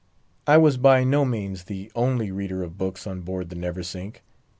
I 0.47 0.57
was 0.57 0.77
by 0.77 1.03
no 1.03 1.25
means 1.25 1.65
the 1.65 1.91
only 1.93 2.31
reader 2.31 2.63
of 2.63 2.75
books 2.75 3.05
on 3.05 3.21
board 3.21 3.49
the 3.51 3.55
Neversink. 3.55 4.21